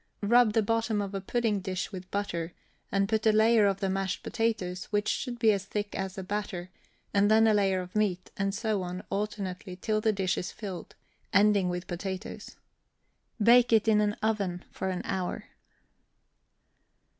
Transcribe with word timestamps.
Rub 0.23 0.53
the 0.53 0.63
bottom 0.63 0.99
of 0.99 1.13
a 1.13 1.21
pudding 1.21 1.59
dish 1.59 1.91
with 1.91 2.09
butter, 2.09 2.53
and 2.91 3.07
put 3.07 3.27
a 3.27 3.31
layer 3.31 3.67
of 3.67 3.81
the 3.81 3.87
mashed 3.87 4.23
potatoes, 4.23 4.85
which 4.85 5.07
should 5.07 5.37
be 5.37 5.51
as 5.51 5.65
thick 5.65 5.93
as 5.93 6.17
a 6.17 6.23
batter, 6.23 6.71
and 7.13 7.29
then 7.29 7.45
a 7.45 7.53
layer 7.53 7.81
of 7.81 7.95
meat, 7.95 8.31
and 8.35 8.55
so 8.55 8.81
on 8.81 9.03
alternately 9.11 9.75
till 9.75 10.01
the 10.01 10.11
dish 10.11 10.39
is 10.39 10.51
filled, 10.51 10.95
ending 11.33 11.69
with 11.69 11.85
potatoes. 11.85 12.55
Bake 13.39 13.71
it 13.71 13.87
in 13.87 14.01
an 14.01 14.13
oven 14.23 14.65
for 14.71 14.89
an 14.89 15.03
hour. 15.05 15.43